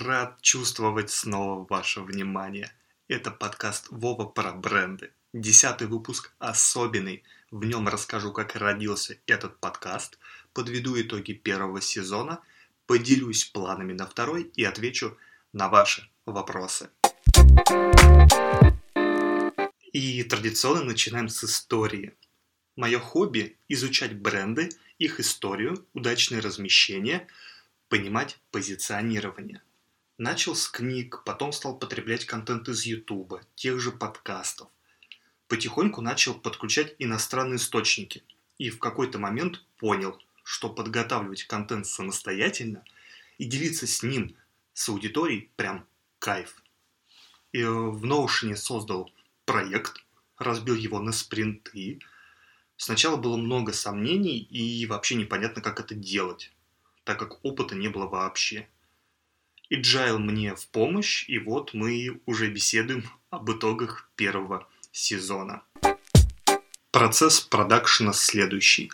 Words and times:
Рад 0.00 0.40
чувствовать 0.40 1.10
снова 1.10 1.66
ваше 1.68 2.00
внимание. 2.00 2.72
Это 3.06 3.30
подкаст 3.30 3.88
Вова 3.90 4.24
про 4.24 4.52
бренды. 4.52 5.10
Десятый 5.34 5.88
выпуск 5.88 6.32
особенный. 6.38 7.22
В 7.50 7.66
нем 7.66 7.86
расскажу, 7.86 8.32
как 8.32 8.56
родился 8.56 9.18
этот 9.26 9.60
подкаст, 9.60 10.18
подведу 10.54 10.98
итоги 10.98 11.34
первого 11.34 11.82
сезона, 11.82 12.40
поделюсь 12.86 13.44
планами 13.44 13.92
на 13.92 14.06
второй 14.06 14.44
и 14.56 14.64
отвечу 14.64 15.18
на 15.52 15.68
ваши 15.68 16.08
вопросы. 16.24 16.88
И 19.92 20.22
традиционно 20.22 20.84
начинаем 20.84 21.28
с 21.28 21.44
истории. 21.44 22.14
Мое 22.74 23.00
хобби– 23.00 23.58
изучать 23.68 24.18
бренды, 24.18 24.70
их 24.98 25.20
историю, 25.20 25.84
удачное 25.92 26.40
размещение, 26.40 27.26
понимать 27.90 28.38
позиционирование– 28.50 29.60
Начал 30.20 30.54
с 30.54 30.68
книг, 30.68 31.22
потом 31.24 31.50
стал 31.50 31.78
потреблять 31.78 32.26
контент 32.26 32.68
из 32.68 32.84
Ютуба, 32.84 33.40
тех 33.54 33.80
же 33.80 33.90
подкастов. 33.90 34.68
Потихоньку 35.48 36.02
начал 36.02 36.34
подключать 36.34 36.94
иностранные 36.98 37.56
источники. 37.56 38.22
И 38.58 38.68
в 38.68 38.78
какой-то 38.78 39.18
момент 39.18 39.64
понял, 39.78 40.20
что 40.44 40.68
подготавливать 40.68 41.44
контент 41.44 41.86
самостоятельно 41.86 42.84
и 43.38 43.46
делиться 43.46 43.86
с 43.86 44.02
ним, 44.02 44.36
с 44.74 44.90
аудиторией, 44.90 45.50
прям 45.56 45.86
кайф. 46.18 46.62
И 47.52 47.62
э, 47.62 47.70
в 47.70 48.04
Notion 48.04 48.54
создал 48.56 49.10
проект, 49.46 50.04
разбил 50.36 50.74
его 50.74 51.00
на 51.00 51.12
спринты. 51.12 51.98
Сначала 52.76 53.16
было 53.16 53.38
много 53.38 53.72
сомнений 53.72 54.38
и 54.38 54.84
вообще 54.84 55.14
непонятно, 55.14 55.62
как 55.62 55.80
это 55.80 55.94
делать, 55.94 56.52
так 57.04 57.18
как 57.18 57.42
опыта 57.42 57.74
не 57.74 57.88
было 57.88 58.06
вообще. 58.06 58.68
Agile 59.70 60.18
мне 60.18 60.54
в 60.54 60.66
помощь, 60.68 61.24
и 61.28 61.38
вот 61.38 61.74
мы 61.74 62.20
уже 62.26 62.48
беседуем 62.48 63.08
об 63.30 63.50
итогах 63.50 64.08
первого 64.16 64.66
сезона. 64.90 65.62
Процесс 66.90 67.40
продакшена 67.40 68.12
следующий. 68.12 68.90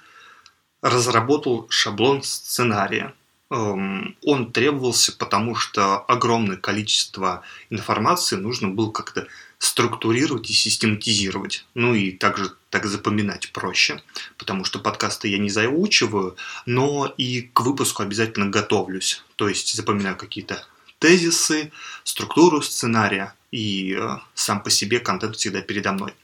Разработал 0.82 1.66
шаблон 1.70 2.22
сценария. 2.22 3.14
Эм, 3.50 4.16
он 4.22 4.52
требовался, 4.52 5.16
потому 5.16 5.54
что 5.54 6.00
огромное 6.00 6.56
количество 6.56 7.42
информации 7.70 8.36
нужно 8.36 8.68
было 8.68 8.90
как-то 8.90 9.28
структурировать 9.58 10.50
и 10.50 10.52
систематизировать. 10.52 11.64
Ну 11.74 11.94
и 11.94 12.12
также 12.12 12.52
так 12.70 12.86
запоминать 12.86 13.52
проще, 13.52 14.02
потому 14.36 14.64
что 14.64 14.78
подкасты 14.78 15.28
я 15.28 15.38
не 15.38 15.50
заучиваю, 15.50 16.36
но 16.66 17.12
и 17.16 17.42
к 17.52 17.60
выпуску 17.60 18.02
обязательно 18.02 18.48
готовлюсь. 18.48 19.24
То 19.36 19.48
есть 19.48 19.74
запоминаю 19.74 20.16
какие-то 20.16 20.66
тезисы, 20.98 21.72
структуру 22.04 22.62
сценария, 22.62 23.34
и 23.50 23.96
э, 23.98 24.18
сам 24.34 24.62
по 24.62 24.70
себе 24.70 25.00
контент 25.00 25.36
всегда 25.36 25.62
передо 25.62 25.92
мной. 25.92 26.14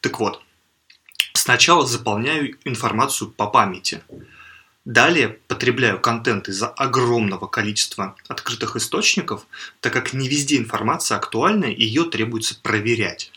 Так 0.00 0.18
вот, 0.18 0.42
сначала 1.34 1.86
заполняю 1.86 2.56
информацию 2.64 3.30
по 3.30 3.46
памяти. 3.46 4.02
Далее 4.84 5.28
потребляю 5.46 6.00
контент 6.00 6.48
из-за 6.48 6.68
огромного 6.68 7.46
количества 7.46 8.16
открытых 8.26 8.74
источников, 8.74 9.46
так 9.80 9.92
как 9.92 10.12
не 10.12 10.28
везде 10.28 10.56
информация 10.56 11.18
актуальна, 11.18 11.66
и 11.66 11.84
ее 11.84 12.04
требуется 12.04 12.58
проверять. 12.60 13.30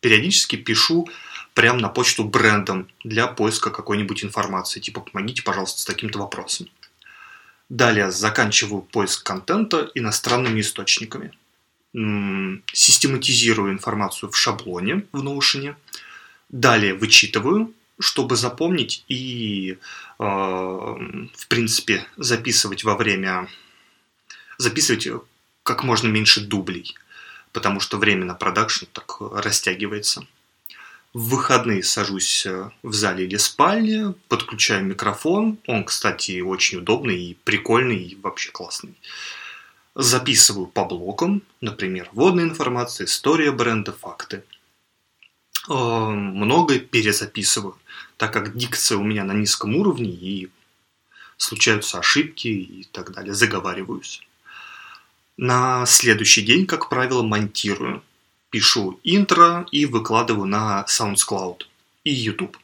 Периодически 0.00 0.56
пишу 0.56 1.08
прямо 1.54 1.80
на 1.80 1.88
почту 1.88 2.22
брендом 2.24 2.88
для 3.02 3.26
поиска 3.26 3.70
какой-нибудь 3.70 4.22
информации, 4.22 4.78
типа 4.78 5.00
«помогите, 5.00 5.42
пожалуйста, 5.42 5.80
с 5.80 5.84
таким-то 5.84 6.20
вопросом». 6.20 6.68
Далее 7.68 8.10
заканчиваю 8.12 8.82
поиск 8.82 9.24
контента 9.24 9.90
иностранными 9.94 10.60
источниками. 10.60 11.32
Систематизирую 12.72 13.72
информацию 13.72 14.30
в 14.30 14.36
шаблоне 14.36 15.06
в 15.12 15.22
Notion. 15.22 15.74
Далее 16.48 16.94
вычитываю, 16.94 17.74
чтобы 18.02 18.36
запомнить 18.36 19.04
и, 19.08 19.78
э, 20.18 20.22
в 20.22 21.46
принципе, 21.48 22.06
записывать 22.16 22.84
во 22.84 22.96
время... 22.96 23.48
Записывать 24.58 25.08
как 25.62 25.84
можно 25.84 26.08
меньше 26.08 26.40
дублей, 26.40 26.94
потому 27.52 27.80
что 27.80 27.98
время 27.98 28.24
на 28.24 28.34
продакшн 28.34 28.86
так 28.92 29.20
растягивается. 29.20 30.26
В 31.14 31.28
выходные 31.28 31.82
сажусь 31.82 32.46
э, 32.46 32.70
в 32.82 32.94
зале 32.94 33.26
или 33.26 33.36
спальне, 33.36 34.14
подключаю 34.28 34.84
микрофон. 34.84 35.58
Он, 35.66 35.84
кстати, 35.84 36.40
очень 36.40 36.78
удобный 36.78 37.22
и 37.22 37.34
прикольный, 37.44 38.02
и 38.02 38.16
вообще 38.16 38.50
классный. 38.50 38.94
Записываю 39.94 40.66
по 40.66 40.86
блокам, 40.86 41.42
например, 41.60 42.08
вводная 42.12 42.44
информация, 42.44 43.04
история 43.04 43.52
бренда, 43.52 43.92
факты. 43.92 44.42
Э, 45.68 45.74
многое 45.74 46.78
перезаписываю, 46.80 47.76
так 48.16 48.32
как 48.32 48.56
дикция 48.56 48.98
у 48.98 49.04
меня 49.04 49.24
на 49.24 49.32
низком 49.32 49.76
уровне 49.76 50.10
и 50.10 50.50
случаются 51.36 51.98
ошибки 51.98 52.48
и 52.48 52.88
так 52.92 53.12
далее, 53.12 53.34
заговариваюсь. 53.34 54.22
На 55.36 55.86
следующий 55.86 56.42
день, 56.42 56.66
как 56.66 56.88
правило, 56.88 57.22
монтирую 57.22 58.02
пишу 58.50 59.00
интро 59.02 59.66
и 59.70 59.86
выкладываю 59.86 60.46
на 60.46 60.84
SoundCloud 60.88 61.62
и 62.04 62.12
YouTube. 62.12 62.58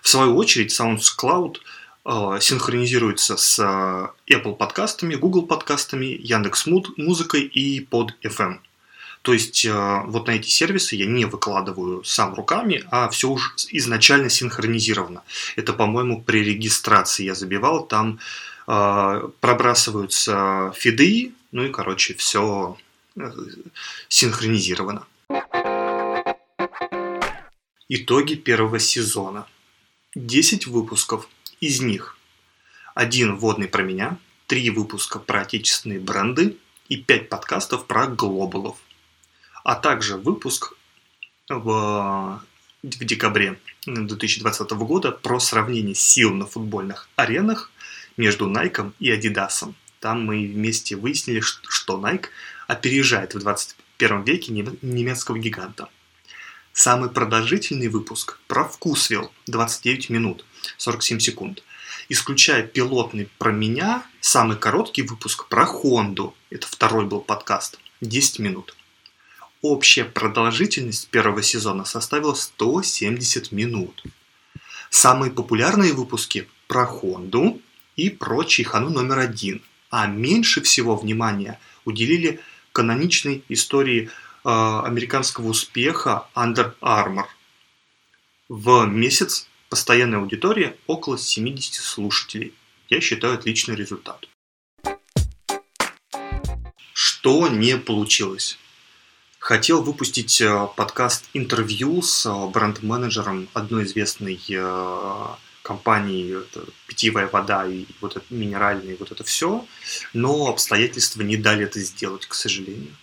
В 0.00 0.08
свою 0.08 0.36
очередь 0.36 0.78
SoundCloud 0.78 1.56
э, 2.04 2.38
синхронизируется 2.40 3.36
с 3.36 3.58
э, 3.58 4.32
Apple 4.32 4.54
подкастами, 4.54 5.16
Google 5.16 5.42
подкастами, 5.46 6.06
Яндекс 6.06 6.66
Музыкой 6.66 7.42
и 7.42 7.80
под 7.80 8.14
FM. 8.22 8.60
То 9.24 9.32
есть 9.32 9.64
э, 9.64 10.02
вот 10.04 10.26
на 10.26 10.32
эти 10.32 10.50
сервисы 10.50 10.96
я 10.96 11.06
не 11.06 11.24
выкладываю 11.24 12.04
сам 12.04 12.34
руками, 12.34 12.84
а 12.90 13.08
все 13.08 13.30
уже 13.30 13.48
изначально 13.70 14.28
синхронизировано. 14.28 15.22
Это, 15.56 15.72
по-моему, 15.72 16.20
при 16.20 16.44
регистрации 16.44 17.24
я 17.24 17.34
забивал, 17.34 17.86
там 17.86 18.18
э, 18.68 19.28
пробрасываются 19.40 20.74
фиды, 20.76 21.32
ну 21.52 21.64
и, 21.64 21.70
короче, 21.70 22.12
все 22.12 22.76
э, 23.16 23.32
синхронизировано. 24.10 25.06
Итоги 27.88 28.34
первого 28.34 28.78
сезона. 28.78 29.46
10 30.14 30.66
выпусков. 30.66 31.30
Из 31.62 31.80
них 31.80 32.18
один 32.94 33.36
вводный 33.36 33.68
про 33.68 33.82
меня, 33.82 34.18
3 34.48 34.68
выпуска 34.68 35.18
про 35.18 35.40
отечественные 35.40 35.98
бренды 35.98 36.58
и 36.90 36.98
5 36.98 37.30
подкастов 37.30 37.86
про 37.86 38.06
глобалов. 38.06 38.76
А 39.64 39.76
также 39.76 40.18
выпуск 40.18 40.74
в, 41.48 42.42
в 42.82 43.04
декабре 43.04 43.58
2020 43.86 44.70
года 44.72 45.10
про 45.10 45.40
сравнение 45.40 45.94
сил 45.94 46.34
на 46.34 46.44
футбольных 46.46 47.08
аренах 47.16 47.72
между 48.18 48.46
Nike 48.46 48.92
и 49.00 49.10
Adidas. 49.10 49.72
Там 50.00 50.26
мы 50.26 50.46
вместе 50.46 50.96
выяснили, 50.96 51.40
что 51.40 51.98
Nike 51.98 52.26
опережает 52.68 53.34
в 53.34 53.38
21 53.38 54.22
веке 54.24 54.52
немецкого 54.52 55.38
гиганта. 55.38 55.88
Самый 56.74 57.08
продолжительный 57.08 57.88
выпуск 57.88 58.38
про 58.46 58.64
Вкусвилл 58.64 59.32
29 59.46 60.10
минут 60.10 60.44
47 60.76 61.20
секунд. 61.20 61.62
Исключая 62.10 62.64
пилотный 62.64 63.30
про 63.38 63.50
меня, 63.50 64.04
самый 64.20 64.58
короткий 64.58 65.02
выпуск 65.02 65.48
про 65.48 65.64
Хонду, 65.64 66.34
это 66.50 66.66
второй 66.66 67.06
был 67.06 67.22
подкаст, 67.22 67.78
10 68.02 68.40
минут. 68.40 68.76
Общая 69.64 70.04
продолжительность 70.04 71.08
первого 71.08 71.42
сезона 71.42 71.84
составила 71.84 72.34
170 72.34 73.50
минут. 73.50 74.04
Самые 74.90 75.32
популярные 75.32 75.92
выпуски 75.92 76.46
про 76.68 76.86
Хонду 76.86 77.60
и 77.96 78.10
про 78.10 78.44
Чайхану 78.44 78.90
номер 78.90 79.18
один, 79.18 79.62
а 79.90 80.06
меньше 80.06 80.60
всего 80.60 80.96
внимания 80.96 81.58
уделили 81.84 82.40
каноничной 82.72 83.42
истории 83.48 84.10
Э, 84.46 84.82
американского 84.84 85.48
успеха 85.48 86.28
Under 86.34 86.74
Armour. 86.82 87.24
В 88.50 88.84
месяц 88.84 89.48
постоянная 89.70 90.18
аудитория 90.18 90.76
около 90.86 91.16
70 91.16 91.82
слушателей. 91.82 92.52
Я 92.90 93.00
считаю 93.00 93.34
отличный 93.34 93.74
результат. 93.74 94.28
Что 96.92 97.48
не 97.48 97.78
получилось? 97.78 98.58
Хотел 99.44 99.82
выпустить 99.82 100.40
э, 100.40 100.68
подкаст 100.74 101.26
интервью 101.34 102.00
с 102.00 102.24
э, 102.24 102.46
бренд-менеджером 102.48 103.46
одной 103.52 103.84
известной 103.84 104.40
компании 105.60 106.38
питьевая 106.86 107.28
вода 107.28 107.66
и 107.66 107.84
вот 108.00 108.16
это 108.16 108.24
минеральные, 108.30 108.96
вот 108.96 109.12
это 109.12 109.22
все, 109.22 109.66
но 110.14 110.48
обстоятельства 110.48 111.20
не 111.20 111.36
дали 111.36 111.64
это 111.64 111.78
сделать, 111.80 112.24
к 112.24 112.32
сожалению. 112.32 112.96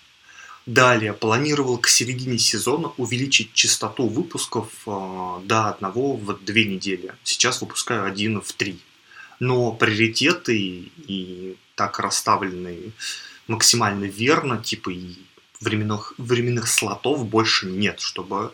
Далее 0.66 1.14
планировал 1.14 1.78
к 1.78 1.88
середине 1.88 2.40
сезона 2.40 2.92
увеличить 2.98 3.54
частоту 3.54 4.08
выпусков 4.08 4.72
э, 4.88 5.42
до 5.44 5.70
одного 5.70 6.16
в 6.16 6.44
две 6.44 6.66
недели. 6.66 7.14
Сейчас 7.24 7.62
выпускаю 7.62 8.06
один 8.06 8.42
в 8.42 8.52
три. 8.54 8.80
Но 9.40 9.72
приоритеты 9.74 10.58
и 10.58 11.56
так 11.76 12.00
расставлены 12.00 12.94
максимально 13.46 14.06
верно, 14.06 14.58
типа 14.58 14.90
и 14.90 15.18
временных, 15.62 16.14
временных 16.18 16.68
слотов 16.68 17.28
больше 17.28 17.68
нет, 17.68 18.00
чтобы 18.00 18.52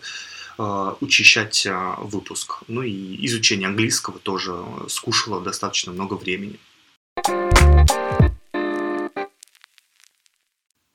э, 0.57 0.93
учащать 0.99 1.65
э, 1.65 1.95
выпуск. 1.99 2.63
Ну 2.67 2.83
и 2.83 3.25
изучение 3.25 3.67
английского 3.67 4.19
тоже 4.19 4.55
скушало 4.87 5.41
достаточно 5.41 5.91
много 5.91 6.15
времени. 6.15 6.59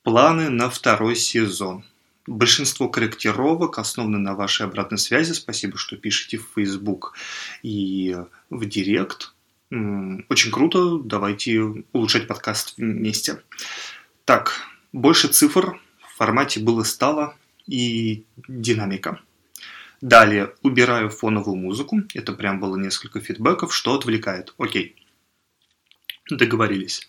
Планы 0.03 0.50
на 0.50 0.69
второй 0.69 1.17
сезон. 1.17 1.85
Большинство 2.26 2.88
корректировок 2.88 3.79
основаны 3.79 4.19
на 4.19 4.35
вашей 4.35 4.67
обратной 4.67 4.99
связи. 4.99 5.32
Спасибо, 5.32 5.76
что 5.76 5.97
пишете 5.97 6.38
в 6.38 6.49
Facebook 6.55 7.15
и 7.62 8.17
в 8.50 8.65
Директ. 8.67 9.32
Очень 9.70 10.50
круто. 10.53 10.99
Давайте 10.99 11.85
улучшать 11.93 12.29
подкаст 12.29 12.75
вместе. 12.76 13.43
Так, 14.25 14.61
больше 14.93 15.29
цифр 15.29 15.81
формате 16.23 16.61
было-стало 16.61 17.35
и 17.67 18.25
динамика. 18.47 19.19
Далее 20.01 20.55
убираю 20.63 21.11
фоновую 21.11 21.57
музыку. 21.57 22.03
Это 22.15 22.33
прям 22.33 22.61
было 22.61 22.77
несколько 22.77 23.21
фидбэков, 23.21 23.75
что 23.75 23.95
отвлекает. 23.95 24.55
Окей. 24.57 24.95
Договорились. 26.31 27.09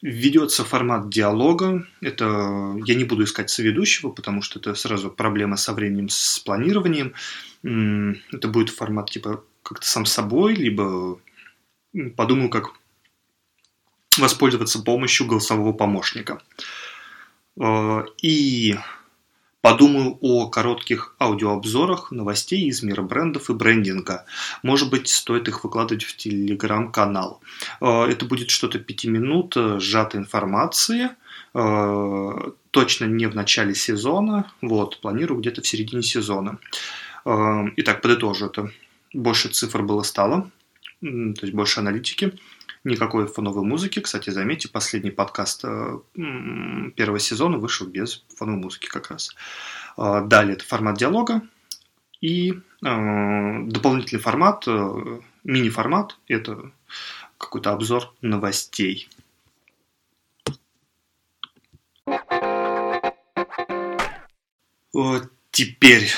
Ведется 0.00 0.64
формат 0.64 1.10
диалога. 1.10 1.88
Это 2.00 2.24
я 2.84 2.94
не 2.94 3.02
буду 3.02 3.24
искать 3.24 3.50
соведущего, 3.50 4.10
потому 4.10 4.42
что 4.42 4.60
это 4.60 4.76
сразу 4.76 5.10
проблема 5.10 5.56
со 5.56 5.72
временем, 5.72 6.08
с 6.08 6.38
планированием. 6.38 7.14
Это 7.64 8.46
будет 8.46 8.70
формат 8.70 9.10
типа 9.10 9.42
как-то 9.64 9.88
сам 9.88 10.06
собой, 10.06 10.54
либо 10.54 11.18
подумаю, 12.14 12.48
как 12.48 12.74
воспользоваться 14.18 14.78
помощью 14.78 15.26
голосового 15.26 15.72
помощника. 15.72 16.40
Э, 17.58 18.04
и 18.22 18.76
подумаю 19.60 20.18
о 20.20 20.48
коротких 20.48 21.16
аудиообзорах 21.18 22.12
новостей 22.12 22.66
из 22.66 22.82
мира 22.82 23.02
брендов 23.02 23.50
и 23.50 23.54
брендинга. 23.54 24.26
Может 24.62 24.90
быть, 24.90 25.08
стоит 25.08 25.48
их 25.48 25.64
выкладывать 25.64 26.04
в 26.04 26.16
телеграм-канал. 26.16 27.40
Э, 27.80 28.04
это 28.04 28.26
будет 28.26 28.50
что-то 28.50 28.78
5 28.78 29.04
минут 29.06 29.56
э, 29.56 29.78
сжатой 29.80 30.20
информации, 30.20 31.10
точно 32.70 33.06
не 33.06 33.26
в 33.26 33.34
начале 33.34 33.74
сезона, 33.74 34.52
вот, 34.60 35.00
планирую 35.00 35.40
где-то 35.40 35.62
в 35.62 35.66
середине 35.66 36.02
сезона. 36.02 36.58
Итак, 37.24 38.02
подытожу 38.02 38.46
это. 38.46 38.70
Больше 39.14 39.48
цифр 39.48 39.80
было 39.82 40.02
стало, 40.02 40.50
то 41.00 41.08
есть 41.40 41.54
больше 41.54 41.80
аналитики, 41.80 42.34
никакой 42.86 43.26
фоновой 43.26 43.64
музыки. 43.64 44.00
Кстати, 44.00 44.30
заметьте, 44.30 44.68
последний 44.68 45.10
подкаст 45.10 45.64
э, 45.64 45.98
первого 46.94 47.18
сезона 47.18 47.58
вышел 47.58 47.86
без 47.86 48.24
фоновой 48.36 48.62
музыки 48.62 48.86
как 48.86 49.10
раз. 49.10 49.34
А, 49.96 50.20
далее 50.20 50.54
это 50.54 50.64
формат 50.64 50.96
диалога 50.96 51.42
и 52.20 52.52
э, 52.52 52.56
дополнительный 52.82 54.20
формат, 54.20 54.64
э, 54.68 55.20
мини-формат, 55.44 56.16
это 56.28 56.70
какой-то 57.38 57.72
обзор 57.72 58.14
новостей. 58.22 59.08
Вот 64.92 65.30
теперь 65.50 66.08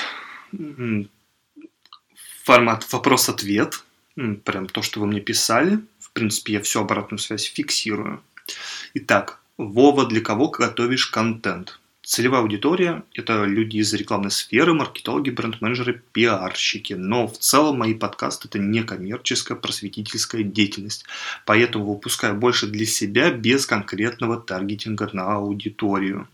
формат 2.43 2.93
вопрос-ответ– 2.93 3.83
прям 4.43 4.67
то, 4.67 4.81
что 4.81 4.99
вы 4.99 5.07
мне 5.07 5.21
писали. 5.21 5.79
В 6.09 6.13
принципе, 6.13 6.53
я 6.53 6.61
всю 6.61 6.81
обратную 6.81 7.19
связь 7.19 7.45
фиксирую. 7.45 8.21
Итак, 8.95 9.39
Вова, 9.57 10.05
для 10.07 10.21
кого 10.21 10.49
готовишь 10.49 11.07
контент? 11.07 11.79
Целевая 12.01 12.41
аудитория– 12.41 13.03
это 13.13 13.43
люди 13.45 13.77
из 13.77 13.93
рекламной 13.93 14.31
сферы, 14.31 14.73
маркетологи, 14.73 15.29
бренд-менеджеры, 15.29 16.01
пиарщики. 16.11 16.93
Но 16.93 17.27
в 17.27 17.37
целом 17.37 17.77
мои 17.77 17.93
подкасты– 17.93 18.47
это 18.49 18.57
не 18.57 18.81
коммерческая 18.83 19.55
просветительская 19.55 20.41
деятельность. 20.41 21.05
Поэтому 21.45 21.85
выпускаю 21.85 22.35
больше 22.35 22.65
для 22.65 22.87
себя 22.87 23.29
без 23.29 23.67
конкретного 23.67 24.41
таргетинга 24.41 25.09
на 25.13 25.35
аудиторию. 25.35 26.27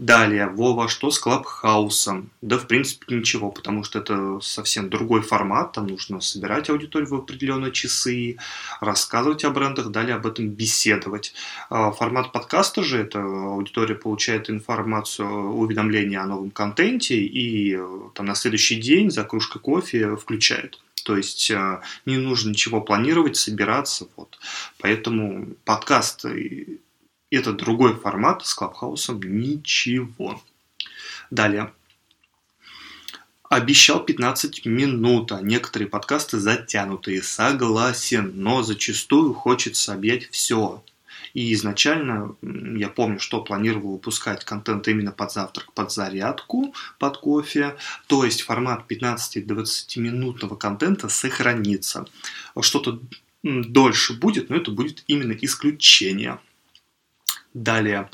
Далее, 0.00 0.46
Вова, 0.46 0.88
что 0.88 1.10
с 1.10 1.18
Клабхаусом? 1.18 2.30
Да, 2.40 2.56
в 2.56 2.66
принципе, 2.66 3.16
ничего, 3.16 3.50
потому 3.50 3.84
что 3.84 3.98
это 3.98 4.40
совсем 4.40 4.88
другой 4.88 5.20
формат, 5.20 5.72
там 5.72 5.88
нужно 5.88 6.22
собирать 6.22 6.70
аудиторию 6.70 7.10
в 7.10 7.14
определенные 7.14 7.70
часы, 7.70 8.38
рассказывать 8.80 9.44
о 9.44 9.50
брендах, 9.50 9.90
далее 9.90 10.14
об 10.14 10.26
этом 10.26 10.48
беседовать. 10.48 11.34
А, 11.68 11.90
формат 11.90 12.32
подкаста 12.32 12.82
же, 12.82 12.96
это 12.96 13.20
аудитория 13.20 13.94
получает 13.94 14.48
информацию, 14.48 15.28
уведомления 15.28 16.22
о 16.22 16.26
новом 16.26 16.50
контенте 16.50 17.16
и 17.16 17.76
э, 17.76 18.00
там 18.14 18.24
на 18.24 18.34
следующий 18.34 18.80
день 18.80 19.10
за 19.10 19.24
кружкой 19.24 19.60
кофе 19.60 20.16
включает. 20.16 20.80
То 21.04 21.14
есть 21.14 21.50
э, 21.50 21.80
не 22.06 22.16
нужно 22.16 22.48
ничего 22.48 22.80
планировать, 22.80 23.36
собираться. 23.36 24.08
Вот. 24.16 24.38
Поэтому 24.78 25.48
подкаст 25.66 26.24
это 27.36 27.52
другой 27.52 27.94
формат 27.94 28.44
с 28.44 28.54
Клабхаусом 28.54 29.20
ничего. 29.22 30.42
Далее. 31.30 31.72
Обещал 33.48 34.04
15 34.04 34.64
минут, 34.66 35.32
а 35.32 35.40
некоторые 35.40 35.88
подкасты 35.88 36.38
затянутые. 36.38 37.22
Согласен, 37.22 38.32
но 38.36 38.62
зачастую 38.62 39.34
хочется 39.34 39.92
объять 39.92 40.28
все. 40.30 40.84
И 41.34 41.52
изначально 41.54 42.34
я 42.42 42.88
помню, 42.88 43.20
что 43.20 43.42
планировал 43.42 43.92
выпускать 43.92 44.44
контент 44.44 44.88
именно 44.88 45.12
под 45.12 45.32
завтрак, 45.32 45.72
под 45.72 45.92
зарядку, 45.92 46.74
под 46.98 47.18
кофе. 47.18 47.76
То 48.06 48.24
есть 48.24 48.42
формат 48.42 48.84
15-20 48.88 49.98
минутного 50.00 50.56
контента 50.56 51.08
сохранится. 51.08 52.06
Что-то 52.60 53.00
дольше 53.42 54.14
будет, 54.14 54.50
но 54.50 54.56
это 54.56 54.70
будет 54.70 55.04
именно 55.06 55.32
исключение. 55.32 56.38
Далее. 57.52 58.08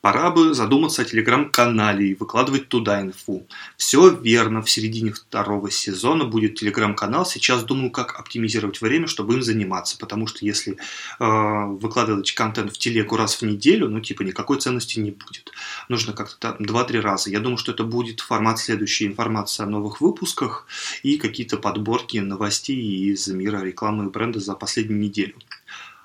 Пора 0.00 0.30
бы 0.30 0.52
задуматься 0.52 1.02
о 1.02 1.04
телеграм-канале 1.04 2.08
и 2.08 2.14
выкладывать 2.14 2.68
туда 2.68 3.00
инфу. 3.02 3.46
Все 3.76 4.08
верно, 4.08 4.62
в 4.62 4.70
середине 4.70 5.12
второго 5.12 5.70
сезона 5.70 6.24
будет 6.24 6.56
телеграм-канал. 6.56 7.24
Сейчас 7.24 7.62
думаю, 7.62 7.92
как 7.92 8.18
оптимизировать 8.18 8.80
время, 8.80 9.06
чтобы 9.06 9.34
им 9.34 9.42
заниматься. 9.42 9.96
Потому 9.96 10.26
что 10.26 10.44
если 10.44 10.72
э, 10.72 10.76
выкладывать 11.18 12.32
контент 12.32 12.74
в 12.74 12.78
телегу 12.78 13.16
раз 13.16 13.36
в 13.36 13.42
неделю, 13.42 13.88
ну 13.88 14.00
типа 14.00 14.22
никакой 14.22 14.58
ценности 14.58 14.98
не 14.98 15.12
будет. 15.12 15.52
Нужно 15.88 16.12
как-то 16.12 16.56
2-3 16.58 17.00
раза. 17.00 17.30
Я 17.30 17.38
думаю, 17.38 17.58
что 17.58 17.70
это 17.70 17.84
будет 17.84 18.20
формат 18.20 18.58
следующей 18.58 19.06
информации 19.06 19.62
о 19.62 19.66
новых 19.66 20.00
выпусках 20.00 20.66
и 21.04 21.16
какие-то 21.16 21.58
подборки 21.58 22.16
новостей 22.16 23.12
из 23.12 23.28
мира 23.28 23.62
рекламы 23.62 24.06
и 24.06 24.08
бренда 24.08 24.40
за 24.40 24.54
последнюю 24.54 24.98
неделю. 24.98 25.36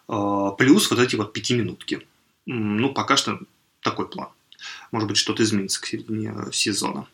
Э, 0.07 0.51
плюс 0.55 0.91
вот 0.91 0.99
эти 0.99 1.15
вот 1.15 1.33
пятиминутки 1.33 2.05
ну, 2.45 2.93
пока 2.93 3.17
что 3.17 3.39
такой 3.81 4.07
план. 4.07 4.29
Может 4.91 5.09
быть, 5.09 5.17
что-то 5.17 5.43
изменится 5.43 5.81
к 5.81 5.85
середине 5.85 6.33
э, 6.35 6.51
сезона. 6.51 7.07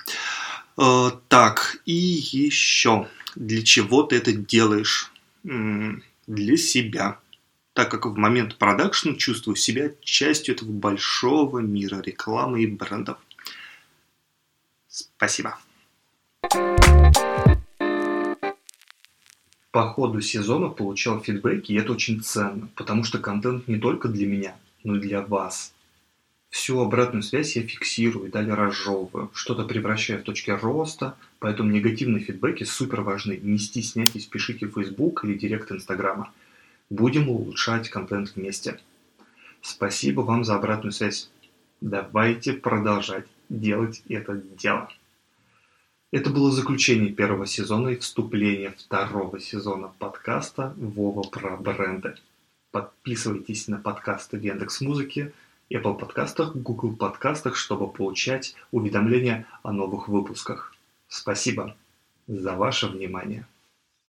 Э, 0.77 1.11
так, 1.27 1.81
и 1.85 1.93
еще. 1.93 3.07
Для 3.35 3.63
чего 3.63 4.03
ты 4.03 4.17
это 4.17 4.33
делаешь? 4.33 5.11
Для 5.43 6.57
себя. 6.57 7.19
Так 7.73 7.89
как 7.89 8.05
в 8.05 8.15
момент 8.15 8.57
продакшн 8.57 9.15
чувствую 9.15 9.55
себя 9.55 9.91
частью 10.01 10.55
этого 10.55 10.69
большого 10.69 11.59
мира 11.59 12.01
рекламы 12.01 12.63
и 12.63 12.67
брендов. 12.67 13.17
Спасибо. 14.87 15.57
По 19.71 19.87
ходу 19.87 20.19
сезона 20.19 20.67
получал 20.67 21.21
фидбэки, 21.21 21.71
и 21.71 21.77
это 21.77 21.93
очень 21.93 22.21
ценно, 22.21 22.67
потому 22.75 23.05
что 23.05 23.19
контент 23.19 23.69
не 23.69 23.79
только 23.79 24.09
для 24.09 24.27
меня– 24.27 24.55
но 24.83 24.95
и 24.95 24.99
для 24.99 25.21
вас. 25.21 25.73
Всю 26.49 26.79
обратную 26.79 27.23
связь 27.23 27.55
я 27.55 27.63
фиксирую 27.63 28.27
и 28.27 28.31
далее 28.31 28.55
разжевываю, 28.55 29.31
что-то 29.33 29.63
превращаю 29.63 30.19
в 30.19 30.23
точки 30.23 30.51
роста, 30.51 31.15
поэтому 31.39 31.71
негативные 31.71 32.23
фидбэки 32.23 32.65
супер 32.65 33.01
важны. 33.01 33.39
Не 33.41 33.57
стесняйтесь, 33.57 34.25
пишите 34.25 34.67
в 34.67 34.73
Facebook 34.73 35.23
или 35.23 35.37
директ 35.37 35.71
Инстаграма. 35.71 36.33
Будем 36.89 37.29
улучшать 37.29 37.89
контент 37.89 38.35
вместе. 38.35 38.79
Спасибо 39.61 40.21
вам 40.21 40.43
за 40.43 40.55
обратную 40.55 40.91
связь. 40.91 41.29
Давайте 41.79 42.51
продолжать 42.51 43.27
делать 43.47 44.03
это 44.09 44.35
дело. 44.35 44.91
Это 46.11 46.29
было 46.29 46.51
заключение 46.51 47.13
первого 47.13 47.47
сезона 47.47 47.89
и 47.89 47.95
вступление 47.95 48.71
второго 48.77 49.39
сезона 49.39 49.89
подкаста 49.97 50.73
«Вова 50.75 51.21
про 51.21 51.55
бренды». 51.55 52.15
Подписывайтесь 52.71 53.67
на 53.67 53.77
подкасты 53.77 54.37
в 54.37 54.41
Яндекс 54.41 54.81
Музыке, 54.81 55.33
Apple 55.69 55.97
подкастах, 55.97 56.55
Google 56.55 56.95
подкастах, 56.95 57.55
чтобы 57.55 57.91
получать 57.91 58.55
уведомления 58.71 59.45
о 59.63 59.71
новых 59.71 60.07
выпусках. 60.07 60.73
Спасибо 61.07 61.75
за 62.27 62.55
ваше 62.55 62.87
внимание. 62.87 63.45